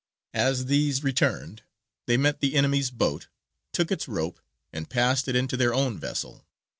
As 0.33 0.65
these 0.65 1.03
returned 1.03 1.61
they 2.07 2.17
met 2.17 2.39
the 2.39 2.55
enemy's 2.55 2.89
boat, 2.89 3.27
took 3.71 3.91
its 3.91 4.07
rope, 4.07 4.39
and 4.73 4.89
passed 4.89 5.27
it 5.27 5.35
into 5.35 5.55
their 5.55 5.75
own 5.75 5.99
vessel. 5.99 6.43